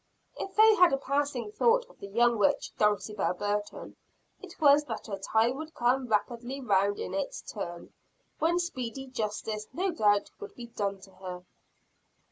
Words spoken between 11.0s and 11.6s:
to her.